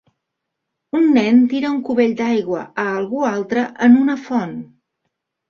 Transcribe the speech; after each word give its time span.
Un 0.99 1.03
nen 1.17 1.43
tira 1.51 1.71
un 1.73 1.83
cubell 1.89 2.15
d'aigua 2.23 2.63
a 2.85 2.87
algú 2.95 3.23
altre 3.33 3.67
en 3.89 4.01
una 4.01 4.19
font. 4.27 4.59